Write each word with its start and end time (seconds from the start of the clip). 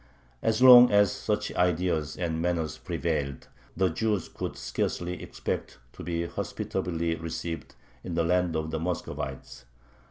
As 0.41 0.63
long 0.63 0.89
as 0.91 1.11
such 1.11 1.53
ideas 1.53 2.17
and 2.17 2.41
manners 2.41 2.75
prevailed, 2.79 3.47
the 3.77 3.87
Jews 3.89 4.29
could 4.29 4.57
scarcely 4.57 5.21
expect 5.21 5.77
to 5.93 6.01
be 6.03 6.25
hospitably 6.25 7.17
received 7.17 7.75
in 8.03 8.15
the 8.15 8.23
land 8.23 8.55
of 8.55 8.71
the 8.71 8.79
Muscovites. 8.79 9.65